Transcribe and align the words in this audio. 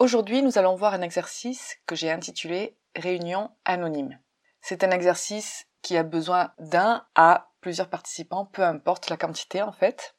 Aujourd'hui, 0.00 0.42
nous 0.42 0.58
allons 0.58 0.76
voir 0.76 0.94
un 0.94 1.02
exercice 1.02 1.76
que 1.86 1.96
j'ai 1.96 2.12
intitulé 2.12 2.76
Réunion 2.94 3.50
anonyme. 3.64 4.20
C'est 4.60 4.84
un 4.84 4.92
exercice 4.92 5.66
qui 5.82 5.96
a 5.96 6.04
besoin 6.04 6.52
d'un 6.60 7.04
à 7.16 7.50
plusieurs 7.60 7.88
participants, 7.88 8.44
peu 8.44 8.62
importe 8.62 9.10
la 9.10 9.16
quantité 9.16 9.60
en 9.60 9.72
fait. 9.72 10.14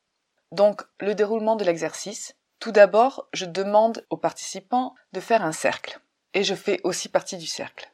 Donc, 0.51 0.81
le 0.99 1.15
déroulement 1.15 1.55
de 1.55 1.63
l'exercice. 1.63 2.35
Tout 2.59 2.73
d'abord, 2.73 3.29
je 3.31 3.45
demande 3.45 4.05
aux 4.09 4.17
participants 4.17 4.95
de 5.13 5.21
faire 5.21 5.45
un 5.45 5.53
cercle. 5.53 6.01
Et 6.33 6.43
je 6.43 6.55
fais 6.55 6.81
aussi 6.83 7.07
partie 7.07 7.37
du 7.37 7.47
cercle. 7.47 7.89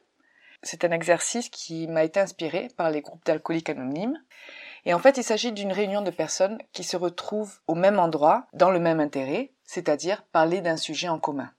C'est 0.64 0.84
un 0.84 0.90
exercice 0.90 1.48
qui 1.50 1.86
m'a 1.86 2.02
été 2.02 2.18
inspiré 2.18 2.66
par 2.76 2.90
les 2.90 3.00
groupes 3.00 3.24
d'alcooliques 3.24 3.70
anonymes. 3.70 4.20
Et 4.86 4.92
en 4.92 4.98
fait, 4.98 5.18
il 5.18 5.22
s'agit 5.22 5.52
d'une 5.52 5.72
réunion 5.72 6.02
de 6.02 6.10
personnes 6.10 6.58
qui 6.72 6.82
se 6.82 6.96
retrouvent 6.96 7.60
au 7.68 7.76
même 7.76 8.00
endroit, 8.00 8.48
dans 8.54 8.72
le 8.72 8.80
même 8.80 8.98
intérêt, 8.98 9.52
c'est-à-dire 9.66 10.22
parler 10.32 10.60
d'un 10.60 10.76
sujet 10.76 11.08
en 11.08 11.18
commun. 11.18 11.50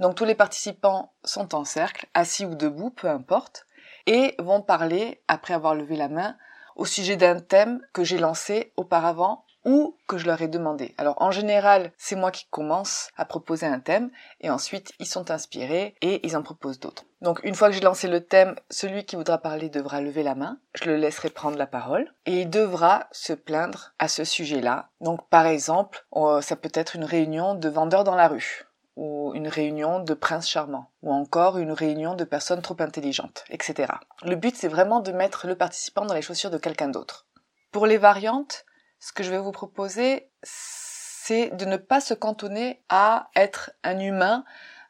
Donc 0.00 0.14
tous 0.14 0.24
les 0.24 0.34
participants 0.34 1.12
sont 1.24 1.54
en 1.54 1.64
cercle, 1.64 2.06
assis 2.14 2.46
ou 2.46 2.54
debout, 2.54 2.90
peu 2.90 3.08
importe, 3.08 3.66
et 4.06 4.34
vont 4.38 4.62
parler, 4.62 5.22
après 5.28 5.54
avoir 5.54 5.74
levé 5.74 5.96
la 5.96 6.08
main, 6.08 6.36
au 6.76 6.86
sujet 6.86 7.16
d'un 7.16 7.40
thème 7.40 7.80
que 7.92 8.04
j'ai 8.04 8.18
lancé 8.18 8.72
auparavant 8.76 9.44
ou 9.64 9.96
que 10.06 10.16
je 10.16 10.26
leur 10.26 10.40
ai 10.40 10.48
demandé. 10.48 10.94
Alors 10.96 11.20
en 11.20 11.32
général, 11.32 11.92
c'est 11.98 12.16
moi 12.16 12.30
qui 12.30 12.46
commence 12.48 13.10
à 13.16 13.24
proposer 13.24 13.66
un 13.66 13.80
thème 13.80 14.10
et 14.40 14.48
ensuite 14.48 14.92
ils 15.00 15.06
sont 15.06 15.30
inspirés 15.30 15.96
et 16.00 16.24
ils 16.26 16.36
en 16.36 16.42
proposent 16.42 16.78
d'autres. 16.78 17.04
Donc 17.20 17.40
une 17.42 17.54
fois 17.54 17.68
que 17.68 17.74
j'ai 17.74 17.80
lancé 17.80 18.06
le 18.06 18.24
thème, 18.24 18.54
celui 18.70 19.04
qui 19.04 19.16
voudra 19.16 19.38
parler 19.38 19.68
devra 19.68 20.00
lever 20.00 20.22
la 20.22 20.34
main, 20.34 20.58
je 20.74 20.84
le 20.84 20.96
laisserai 20.96 21.30
prendre 21.30 21.58
la 21.58 21.66
parole 21.66 22.12
et 22.26 22.42
il 22.42 22.50
devra 22.50 23.08
se 23.10 23.32
plaindre 23.32 23.92
à 23.98 24.08
ce 24.08 24.24
sujet-là. 24.24 24.90
Donc 25.00 25.28
par 25.28 25.46
exemple, 25.46 26.06
euh, 26.14 26.40
ça 26.40 26.56
peut 26.56 26.70
être 26.74 26.94
une 26.94 27.04
réunion 27.04 27.54
de 27.54 27.68
vendeurs 27.68 28.04
dans 28.04 28.14
la 28.14 28.28
rue 28.28 28.68
ou 28.98 29.32
une 29.34 29.46
réunion 29.46 30.00
de 30.00 30.12
princes 30.12 30.48
charmants, 30.48 30.90
ou 31.02 31.12
encore 31.12 31.56
une 31.58 31.70
réunion 31.70 32.16
de 32.16 32.24
personnes 32.24 32.62
trop 32.62 32.76
intelligentes, 32.80 33.44
etc. 33.48 33.92
Le 34.24 34.34
but, 34.34 34.56
c'est 34.56 34.66
vraiment 34.66 34.98
de 34.98 35.12
mettre 35.12 35.46
le 35.46 35.54
participant 35.54 36.04
dans 36.04 36.14
les 36.14 36.22
chaussures 36.22 36.50
de 36.50 36.58
quelqu'un 36.58 36.88
d'autre. 36.88 37.28
Pour 37.70 37.86
les 37.86 37.96
variantes, 37.96 38.64
ce 38.98 39.12
que 39.12 39.22
je 39.22 39.30
vais 39.30 39.38
vous 39.38 39.52
proposer, 39.52 40.32
c'est 40.42 41.50
de 41.50 41.64
ne 41.64 41.76
pas 41.76 42.00
se 42.00 42.12
cantonner 42.12 42.82
à 42.88 43.28
être 43.36 43.70
un 43.84 44.00
humain, 44.00 44.44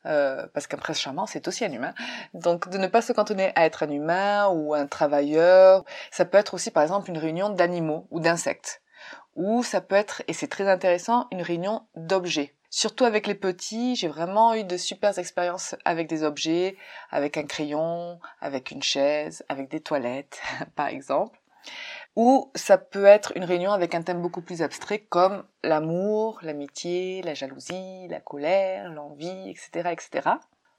euh, 0.06 0.46
parce 0.54 0.66
qu'un 0.66 0.76
prince 0.76 1.00
charmant, 1.00 1.26
c'est 1.26 1.48
aussi 1.48 1.64
un 1.64 1.72
humain. 1.72 1.94
Donc, 2.34 2.68
de 2.68 2.78
ne 2.78 2.86
pas 2.86 3.02
se 3.02 3.12
cantonner 3.12 3.52
à 3.54 3.64
être 3.64 3.82
un 3.82 3.90
humain 3.90 4.48
ou 4.48 4.74
un 4.74 4.86
travailleur. 4.86 5.84
Ça 6.10 6.24
peut 6.24 6.38
être 6.38 6.54
aussi, 6.54 6.70
par 6.70 6.82
exemple, 6.82 7.10
une 7.10 7.18
réunion 7.18 7.50
d'animaux 7.50 8.06
ou 8.10 8.20
d'insectes. 8.20 8.82
Ou 9.36 9.62
ça 9.62 9.80
peut 9.80 9.94
être, 9.94 10.22
et 10.26 10.32
c'est 10.32 10.48
très 10.48 10.68
intéressant, 10.68 11.28
une 11.30 11.42
réunion 11.42 11.86
d'objets. 11.94 12.54
Surtout 12.70 13.04
avec 13.04 13.26
les 13.26 13.34
petits, 13.34 13.96
j'ai 13.96 14.08
vraiment 14.08 14.54
eu 14.54 14.64
de 14.64 14.76
super 14.76 15.18
expériences 15.18 15.74
avec 15.86 16.06
des 16.06 16.22
objets, 16.22 16.76
avec 17.10 17.36
un 17.38 17.44
crayon, 17.44 18.20
avec 18.40 18.70
une 18.70 18.82
chaise, 18.82 19.42
avec 19.48 19.70
des 19.70 19.80
toilettes, 19.80 20.40
par 20.76 20.88
exemple. 20.88 21.38
Ou 22.18 22.50
ça 22.56 22.78
peut 22.78 23.04
être 23.04 23.30
une 23.36 23.44
réunion 23.44 23.70
avec 23.70 23.94
un 23.94 24.02
thème 24.02 24.20
beaucoup 24.20 24.42
plus 24.42 24.60
abstrait 24.60 24.98
comme 24.98 25.44
l'amour, 25.62 26.40
l'amitié, 26.42 27.22
la 27.22 27.34
jalousie, 27.34 28.08
la 28.08 28.18
colère, 28.18 28.90
l'envie, 28.90 29.48
etc., 29.48 29.90
etc. 29.92 30.30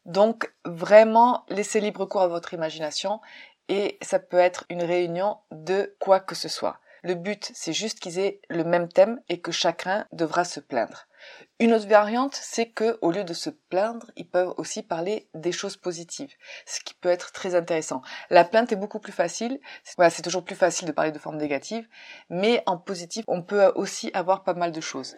Donc 0.04 0.54
vraiment 0.66 1.46
laissez 1.48 1.80
libre 1.80 2.06
cours 2.06 2.24
à 2.24 2.28
votre 2.28 2.54
imagination 2.54 3.22
et 3.70 3.98
ça 4.02 4.20
peut 4.20 4.38
être 4.38 4.66
une 4.70 4.84
réunion 4.84 5.38
de 5.52 5.96
quoi 6.00 6.20
que 6.20 6.36
ce 6.36 6.50
soit. 6.50 6.82
Le 7.04 7.14
but, 7.14 7.50
c'est 7.54 7.72
juste 7.72 8.02
qu'ils 8.02 8.20
aient 8.20 8.42
le 8.50 8.66
même 8.66 8.90
thème 8.90 9.22
et 9.30 9.40
que 9.40 9.54
chacun 9.54 10.06
devra 10.12 10.44
se 10.44 10.60
plaindre. 10.60 11.08
Une 11.60 11.74
autre 11.74 11.88
variante, 11.88 12.36
c'est 12.36 12.70
que 12.70 12.98
au 13.02 13.12
lieu 13.12 13.26
de 13.26 13.34
se 13.34 13.50
plaindre, 13.50 14.12
ils 14.16 14.30
peuvent 14.30 14.54
aussi 14.58 14.82
parler 14.82 15.30
des 15.34 15.52
choses 15.52 15.76
positives, 15.76 16.34
ce 16.66 16.80
qui 16.80 16.94
peut 16.94 17.10
être 17.10 17.34
très 17.34 17.54
intéressant. 17.54 18.02
La 18.30 18.46
plainte 18.46 18.72
est 18.72 18.78
beaucoup 18.78 19.00
plus 19.00 19.12
facile. 19.12 19.60
Voilà, 19.98 20.10
c'est 20.10 20.22
toujours 20.22 20.46
plus 20.46 20.56
facile 20.56 20.88
de 20.88 20.94
parler 20.94 21.12
de 21.12 21.20
forme 21.20 21.38
négative, 21.38 21.86
mais 22.30 22.64
en 22.66 22.78
positif, 22.78 23.26
on 23.28 23.42
peut 23.42 23.74
aussi 23.76 24.10
avoir 24.14 24.44
pas 24.44 24.54
mal 24.54 24.72
de 24.72 24.80
choses. 24.80 25.18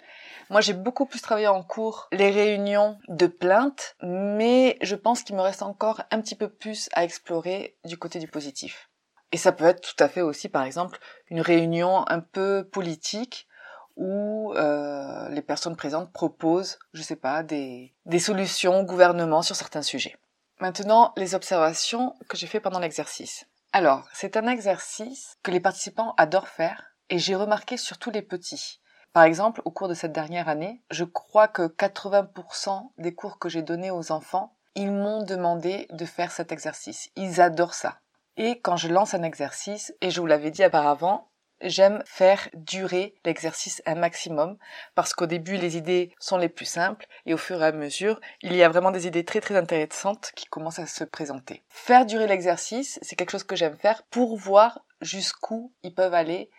Moi, 0.49 0.61
j'ai 0.61 0.73
beaucoup 0.73 1.05
plus 1.05 1.21
travaillé 1.21 1.47
en 1.47 1.63
cours 1.63 2.07
les 2.11 2.31
réunions 2.31 2.97
de 3.07 3.27
plainte, 3.27 3.95
mais 4.01 4.79
je 4.81 4.95
pense 4.95 5.21
qu'il 5.21 5.35
me 5.35 5.41
reste 5.41 5.61
encore 5.61 6.01
un 6.09 6.21
petit 6.21 6.35
peu 6.35 6.49
plus 6.49 6.89
à 6.93 7.03
explorer 7.03 7.77
du 7.85 7.97
côté 7.97 8.17
du 8.17 8.27
positif. 8.27 8.89
Et 9.31 9.37
ça 9.37 9.51
peut 9.51 9.65
être 9.65 9.81
tout 9.81 10.03
à 10.03 10.09
fait 10.09 10.21
aussi, 10.21 10.49
par 10.49 10.63
exemple, 10.63 10.99
une 11.29 11.41
réunion 11.41 12.03
un 12.07 12.19
peu 12.19 12.67
politique 12.69 13.47
où 13.95 14.53
euh, 14.53 15.29
les 15.29 15.41
personnes 15.41 15.75
présentes 15.75 16.11
proposent, 16.11 16.79
je 16.93 17.01
sais 17.01 17.15
pas, 17.15 17.43
des, 17.43 17.93
des 18.05 18.19
solutions 18.19 18.79
au 18.79 18.83
gouvernement 18.83 19.41
sur 19.41 19.55
certains 19.55 19.81
sujets. 19.81 20.17
Maintenant, 20.59 21.13
les 21.17 21.33
observations 21.35 22.15
que 22.27 22.37
j'ai 22.37 22.47
fait 22.47 22.59
pendant 22.59 22.79
l'exercice. 22.79 23.45
Alors, 23.73 24.07
c'est 24.13 24.37
un 24.37 24.47
exercice 24.47 25.37
que 25.43 25.51
les 25.51 25.59
participants 25.59 26.13
adorent 26.17 26.49
faire 26.49 26.95
et 27.09 27.19
j'ai 27.19 27.35
remarqué 27.35 27.77
surtout 27.77 28.11
les 28.11 28.21
petits. 28.21 28.79
Par 29.13 29.23
exemple, 29.23 29.61
au 29.65 29.71
cours 29.71 29.87
de 29.87 29.93
cette 29.93 30.13
dernière 30.13 30.47
année, 30.47 30.81
je 30.89 31.03
crois 31.03 31.47
que 31.47 31.63
80% 31.63 32.91
des 32.97 33.13
cours 33.13 33.39
que 33.39 33.49
j'ai 33.49 33.61
donnés 33.61 33.91
aux 33.91 34.11
enfants, 34.11 34.55
ils 34.75 34.91
m'ont 34.91 35.23
demandé 35.23 35.87
de 35.91 36.05
faire 36.05 36.31
cet 36.31 36.51
exercice. 36.51 37.09
Ils 37.15 37.41
adorent 37.41 37.73
ça. 37.73 37.99
Et 38.37 38.61
quand 38.61 38.77
je 38.77 38.87
lance 38.87 39.13
un 39.13 39.23
exercice, 39.23 39.93
et 39.99 40.11
je 40.11 40.21
vous 40.21 40.27
l'avais 40.27 40.51
dit 40.51 40.65
auparavant, 40.65 41.30
j'aime 41.63 42.03
faire 42.05 42.49
durer 42.53 43.15
l'exercice 43.25 43.81
un 43.85 43.95
maximum 43.95 44.57
parce 44.95 45.13
qu'au 45.13 45.25
début 45.25 45.57
les 45.57 45.77
idées 45.77 46.13
sont 46.19 46.37
les 46.37 46.49
plus 46.49 46.65
simples 46.65 47.07
et 47.25 47.33
au 47.33 47.37
fur 47.37 47.61
et 47.61 47.65
à 47.67 47.71
mesure 47.71 48.19
il 48.41 48.55
y 48.55 48.63
a 48.63 48.69
vraiment 48.69 48.91
des 48.91 49.07
idées 49.07 49.25
très 49.25 49.41
très 49.41 49.55
intéressantes 49.55 50.31
qui 50.35 50.45
commencent 50.45 50.79
à 50.79 50.87
se 50.87 51.03
présenter. 51.03 51.63
Faire 51.69 52.05
durer 52.05 52.27
l'exercice, 52.27 52.99
c'est 53.01 53.15
quelque 53.15 53.31
chose 53.31 53.43
que 53.43 53.55
j'aime 53.55 53.77
faire 53.77 54.03
pour 54.03 54.37
voir 54.37 54.79
jusqu'où 55.01 55.71
ils 55.83 55.93
peuvent 55.93 56.13
aller 56.13 56.49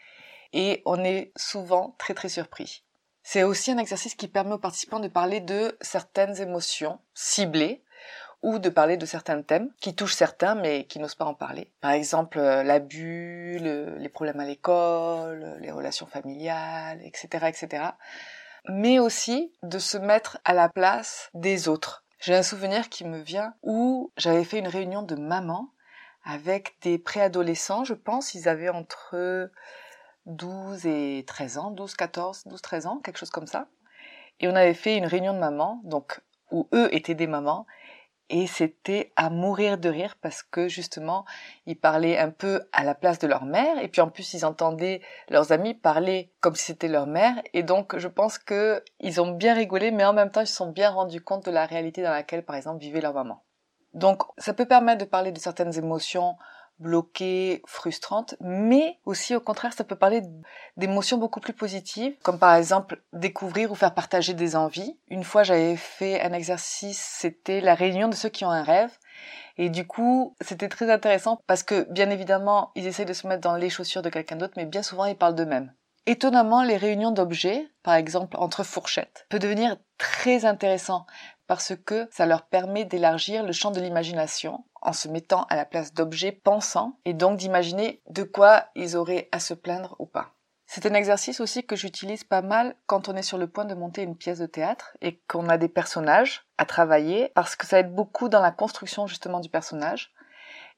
et 0.52 0.82
on 0.84 1.02
est 1.04 1.32
souvent 1.36 1.94
très 1.98 2.14
très 2.14 2.28
surpris. 2.28 2.84
C'est 3.22 3.44
aussi 3.44 3.70
un 3.70 3.78
exercice 3.78 4.14
qui 4.14 4.28
permet 4.28 4.54
aux 4.54 4.58
participants 4.58 5.00
de 5.00 5.08
parler 5.08 5.40
de 5.40 5.76
certaines 5.80 6.40
émotions 6.40 6.98
ciblées 7.14 7.82
ou 8.42 8.58
de 8.58 8.68
parler 8.68 8.96
de 8.96 9.06
certains 9.06 9.40
thèmes 9.42 9.70
qui 9.80 9.94
touchent 9.94 10.14
certains 10.14 10.54
mais 10.54 10.84
qui 10.84 10.98
n'osent 10.98 11.14
pas 11.14 11.24
en 11.24 11.34
parler. 11.34 11.70
Par 11.80 11.92
exemple, 11.92 12.38
euh, 12.38 12.62
l'abus, 12.62 13.58
les 13.58 14.08
problèmes 14.08 14.40
à 14.40 14.44
l'école, 14.44 15.56
les 15.60 15.70
relations 15.70 16.06
familiales, 16.06 17.00
etc., 17.04 17.46
etc. 17.48 17.84
Mais 18.68 18.98
aussi 18.98 19.52
de 19.62 19.78
se 19.78 19.96
mettre 19.98 20.38
à 20.44 20.54
la 20.54 20.68
place 20.68 21.30
des 21.34 21.68
autres. 21.68 22.04
J'ai 22.20 22.34
un 22.34 22.42
souvenir 22.42 22.88
qui 22.88 23.04
me 23.04 23.18
vient 23.18 23.54
où 23.62 24.12
j'avais 24.16 24.44
fait 24.44 24.58
une 24.58 24.68
réunion 24.68 25.02
de 25.02 25.16
mamans 25.16 25.70
avec 26.24 26.76
des 26.82 26.98
préadolescents, 26.98 27.84
je 27.84 27.94
pense, 27.94 28.34
ils 28.34 28.48
avaient 28.48 28.68
entre 28.68 29.50
12 30.26 30.86
et 30.86 31.24
13 31.26 31.58
ans, 31.58 31.70
12, 31.72 31.94
14, 31.94 32.44
12, 32.46 32.62
13 32.62 32.86
ans, 32.86 32.98
quelque 32.98 33.18
chose 33.18 33.30
comme 33.30 33.46
ça. 33.46 33.66
Et 34.40 34.48
on 34.48 34.54
avait 34.54 34.74
fait 34.74 34.96
une 34.96 35.06
réunion 35.06 35.34
de 35.34 35.38
mamans, 35.38 35.80
donc 35.84 36.20
où 36.50 36.68
eux 36.72 36.94
étaient 36.94 37.14
des 37.14 37.26
mamans, 37.26 37.66
et 38.32 38.46
c'était 38.46 39.12
à 39.14 39.28
mourir 39.30 39.78
de 39.78 39.90
rire 39.90 40.16
parce 40.20 40.42
que 40.42 40.66
justement 40.66 41.24
ils 41.66 41.78
parlaient 41.78 42.18
un 42.18 42.30
peu 42.30 42.62
à 42.72 42.82
la 42.82 42.94
place 42.94 43.18
de 43.18 43.28
leur 43.28 43.44
mère 43.44 43.78
et 43.78 43.88
puis 43.88 44.00
en 44.00 44.08
plus 44.08 44.32
ils 44.32 44.44
entendaient 44.44 45.02
leurs 45.28 45.52
amis 45.52 45.74
parler 45.74 46.32
comme 46.40 46.56
si 46.56 46.64
c'était 46.64 46.88
leur 46.88 47.06
mère 47.06 47.34
et 47.52 47.62
donc 47.62 47.96
je 47.98 48.08
pense 48.08 48.38
que 48.38 48.82
ils 49.00 49.20
ont 49.20 49.30
bien 49.30 49.54
rigolé 49.54 49.90
mais 49.90 50.04
en 50.04 50.14
même 50.14 50.30
temps 50.30 50.40
ils 50.40 50.46
se 50.46 50.56
sont 50.56 50.70
bien 50.70 50.90
rendus 50.90 51.20
compte 51.20 51.44
de 51.44 51.50
la 51.50 51.66
réalité 51.66 52.02
dans 52.02 52.10
laquelle 52.10 52.44
par 52.44 52.56
exemple 52.56 52.80
vivait 52.80 53.02
leur 53.02 53.14
maman. 53.14 53.44
Donc 53.92 54.22
ça 54.38 54.54
peut 54.54 54.66
permettre 54.66 55.04
de 55.04 55.10
parler 55.10 55.32
de 55.32 55.38
certaines 55.38 55.76
émotions 55.76 56.36
bloquées, 56.82 57.62
frustrantes, 57.66 58.34
mais 58.40 58.98
aussi 59.04 59.34
au 59.34 59.40
contraire, 59.40 59.72
ça 59.72 59.84
peut 59.84 59.96
parler 59.96 60.22
d'émotions 60.76 61.18
beaucoup 61.18 61.40
plus 61.40 61.52
positives, 61.52 62.14
comme 62.22 62.38
par 62.38 62.54
exemple 62.54 63.02
découvrir 63.12 63.72
ou 63.72 63.74
faire 63.74 63.94
partager 63.94 64.34
des 64.34 64.56
envies. 64.56 64.98
Une 65.08 65.24
fois, 65.24 65.42
j'avais 65.42 65.76
fait 65.76 66.20
un 66.20 66.32
exercice, 66.32 67.00
c'était 67.00 67.60
la 67.60 67.74
réunion 67.74 68.08
de 68.08 68.14
ceux 68.14 68.28
qui 68.28 68.44
ont 68.44 68.50
un 68.50 68.62
rêve. 68.62 68.90
Et 69.58 69.68
du 69.68 69.86
coup, 69.86 70.34
c'était 70.40 70.68
très 70.68 70.90
intéressant 70.90 71.38
parce 71.46 71.62
que, 71.62 71.86
bien 71.90 72.10
évidemment, 72.10 72.72
ils 72.74 72.86
essayent 72.86 73.06
de 73.06 73.12
se 73.12 73.26
mettre 73.26 73.42
dans 73.42 73.56
les 73.56 73.70
chaussures 73.70 74.02
de 74.02 74.08
quelqu'un 74.08 74.36
d'autre, 74.36 74.54
mais 74.56 74.66
bien 74.66 74.82
souvent, 74.82 75.04
ils 75.04 75.16
parlent 75.16 75.34
d'eux-mêmes. 75.34 75.72
Étonnamment, 76.06 76.64
les 76.64 76.76
réunions 76.76 77.12
d'objets, 77.12 77.68
par 77.84 77.94
exemple 77.94 78.36
entre 78.36 78.64
fourchettes, 78.64 79.26
peut 79.28 79.38
devenir 79.38 79.76
très 79.98 80.44
intéressant 80.44 81.06
parce 81.52 81.76
que 81.76 82.08
ça 82.10 82.24
leur 82.24 82.46
permet 82.46 82.86
d'élargir 82.86 83.42
le 83.42 83.52
champ 83.52 83.72
de 83.72 83.80
l'imagination 83.82 84.64
en 84.80 84.94
se 84.94 85.06
mettant 85.06 85.42
à 85.50 85.54
la 85.54 85.66
place 85.66 85.92
d'objets 85.92 86.32
pensants 86.32 86.98
et 87.04 87.12
donc 87.12 87.36
d'imaginer 87.36 88.00
de 88.08 88.22
quoi 88.22 88.68
ils 88.74 88.96
auraient 88.96 89.28
à 89.32 89.38
se 89.38 89.52
plaindre 89.52 89.94
ou 89.98 90.06
pas. 90.06 90.30
C'est 90.64 90.86
un 90.86 90.94
exercice 90.94 91.40
aussi 91.40 91.62
que 91.62 91.76
j'utilise 91.76 92.24
pas 92.24 92.40
mal 92.40 92.74
quand 92.86 93.10
on 93.10 93.16
est 93.16 93.22
sur 93.22 93.36
le 93.36 93.48
point 93.48 93.66
de 93.66 93.74
monter 93.74 94.00
une 94.00 94.16
pièce 94.16 94.38
de 94.38 94.46
théâtre 94.46 94.96
et 95.02 95.18
qu'on 95.28 95.50
a 95.50 95.58
des 95.58 95.68
personnages 95.68 96.46
à 96.56 96.64
travailler 96.64 97.30
parce 97.34 97.54
que 97.54 97.66
ça 97.66 97.80
aide 97.80 97.94
beaucoup 97.94 98.30
dans 98.30 98.40
la 98.40 98.50
construction 98.50 99.06
justement 99.06 99.40
du 99.40 99.50
personnage. 99.50 100.14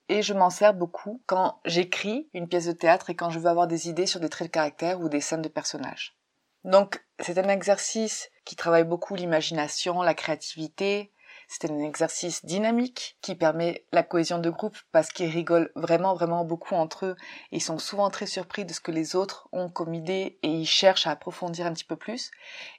Et 0.08 0.22
je 0.22 0.34
m'en 0.34 0.50
sers 0.50 0.74
beaucoup 0.74 1.22
quand 1.26 1.60
j'écris 1.64 2.28
une 2.34 2.48
pièce 2.48 2.66
de 2.66 2.72
théâtre 2.72 3.10
et 3.10 3.14
quand 3.14 3.30
je 3.30 3.38
veux 3.38 3.48
avoir 3.48 3.68
des 3.68 3.88
idées 3.88 4.06
sur 4.06 4.18
des 4.18 4.28
traits 4.28 4.48
de 4.48 4.52
caractère 4.52 5.00
ou 5.00 5.08
des 5.08 5.20
scènes 5.20 5.40
de 5.40 5.48
personnages. 5.48 6.18
Donc 6.64 7.04
c'est 7.20 7.38
un 7.38 7.48
exercice 7.48 8.30
qui 8.44 8.56
travaille 8.56 8.84
beaucoup 8.84 9.14
l'imagination, 9.14 10.02
la 10.02 10.14
créativité, 10.14 11.12
c'est 11.48 11.70
un 11.70 11.78
exercice 11.78 12.44
dynamique 12.44 13.18
qui 13.20 13.34
permet 13.34 13.86
la 13.92 14.02
cohésion 14.02 14.38
de 14.38 14.50
groupe 14.50 14.76
parce 14.92 15.10
qu'ils 15.10 15.30
rigolent 15.30 15.70
vraiment 15.74 16.14
vraiment 16.14 16.44
beaucoup 16.44 16.74
entre 16.74 17.06
eux. 17.06 17.16
Ils 17.52 17.62
sont 17.62 17.78
souvent 17.78 18.10
très 18.10 18.26
surpris 18.26 18.64
de 18.64 18.72
ce 18.72 18.80
que 18.80 18.90
les 18.90 19.14
autres 19.14 19.48
ont 19.52 19.68
comme 19.68 19.94
idée 19.94 20.38
et 20.42 20.48
ils 20.48 20.66
cherchent 20.66 21.06
à 21.06 21.10
approfondir 21.10 21.66
un 21.66 21.72
petit 21.72 21.84
peu 21.84 21.96
plus. 21.96 22.30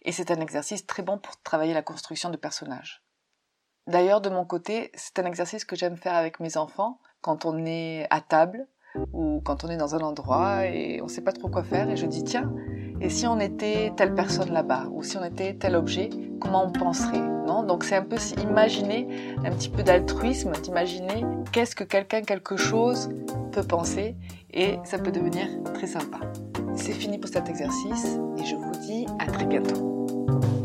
Et 0.01 0.11
c'est 0.11 0.31
un 0.31 0.41
exercice 0.41 0.85
très 0.85 1.03
bon 1.03 1.17
pour 1.17 1.41
travailler 1.41 1.73
la 1.73 1.83
construction 1.83 2.29
de 2.29 2.37
personnages. 2.37 3.03
D'ailleurs, 3.87 4.21
de 4.21 4.29
mon 4.29 4.45
côté, 4.45 4.91
c'est 4.95 5.19
un 5.19 5.25
exercice 5.25 5.63
que 5.63 5.75
j'aime 5.75 5.97
faire 5.97 6.15
avec 6.15 6.39
mes 6.39 6.57
enfants 6.57 6.99
quand 7.21 7.45
on 7.45 7.65
est 7.65 8.07
à 8.09 8.19
table 8.19 8.67
ou 9.13 9.41
quand 9.45 9.63
on 9.63 9.69
est 9.69 9.77
dans 9.77 9.93
un 9.93 9.99
endroit 9.99 10.65
et 10.65 11.01
on 11.01 11.05
ne 11.05 11.09
sait 11.09 11.21
pas 11.21 11.33
trop 11.33 11.49
quoi 11.49 11.63
faire 11.63 11.89
et 11.89 11.97
je 11.97 12.05
dis 12.07 12.23
tiens, 12.23 12.51
et 13.01 13.09
si 13.09 13.27
on 13.27 13.39
était 13.39 13.91
telle 13.95 14.13
personne 14.13 14.51
là-bas 14.51 14.85
ou 14.91 15.03
si 15.03 15.17
on 15.17 15.23
était 15.23 15.53
tel 15.53 15.75
objet, 15.75 16.09
comment 16.39 16.65
on 16.65 16.71
penserait 16.71 17.35
non? 17.45 17.63
Donc 17.63 17.83
c'est 17.83 17.95
un 17.95 18.03
peu 18.03 18.17
imaginer 18.41 19.07
un 19.45 19.51
petit 19.51 19.69
peu 19.69 19.83
d'altruisme, 19.83 20.51
d'imaginer 20.63 21.25
qu'est-ce 21.51 21.75
que 21.75 21.83
quelqu'un, 21.83 22.21
quelque 22.21 22.57
chose 22.57 23.09
peut 23.51 23.63
penser 23.63 24.15
et 24.53 24.79
ça 24.83 24.97
peut 24.97 25.11
devenir 25.11 25.47
très 25.73 25.87
sympa. 25.87 26.19
C'est 26.75 26.93
fini 26.93 27.17
pour 27.17 27.29
cet 27.29 27.49
exercice 27.49 28.17
et 28.37 28.45
je 28.45 28.55
vous 28.55 28.71
dis 28.87 29.05
à 29.19 29.27
très 29.27 29.45
bientôt. 29.45 30.64